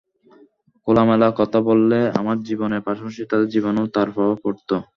[0.87, 4.69] খোলামেলা কথা বললে আমার জীবনের পাশাপাশি তাঁদের জীবনেও তার প্রভাব পড়ত।